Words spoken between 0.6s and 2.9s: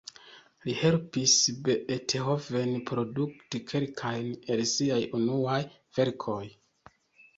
Li helpis Beethoven